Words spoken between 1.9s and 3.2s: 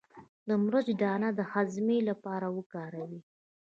لپاره وکاروئ